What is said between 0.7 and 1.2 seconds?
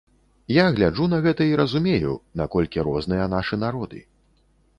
гляджу на